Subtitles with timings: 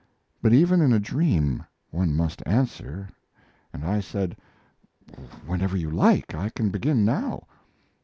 [0.41, 3.07] But even in a dream one must answer,
[3.71, 4.35] and I said:
[5.45, 6.33] "Whenever you like.
[6.33, 7.45] I can begin now."